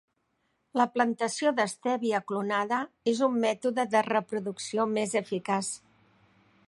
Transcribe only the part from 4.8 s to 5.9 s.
més eficaç.